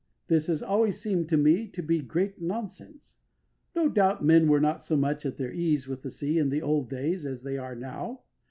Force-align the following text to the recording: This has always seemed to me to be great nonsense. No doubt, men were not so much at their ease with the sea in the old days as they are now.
This 0.29 0.47
has 0.47 0.63
always 0.63 0.99
seemed 0.99 1.29
to 1.29 1.37
me 1.37 1.67
to 1.67 1.83
be 1.83 2.01
great 2.01 2.41
nonsense. 2.41 3.17
No 3.75 3.87
doubt, 3.87 4.25
men 4.25 4.47
were 4.47 4.59
not 4.59 4.81
so 4.81 4.97
much 4.97 5.27
at 5.27 5.37
their 5.37 5.53
ease 5.53 5.87
with 5.87 6.01
the 6.01 6.09
sea 6.09 6.39
in 6.39 6.49
the 6.49 6.63
old 6.63 6.89
days 6.89 7.23
as 7.23 7.43
they 7.43 7.55
are 7.59 7.75
now. 7.75 8.21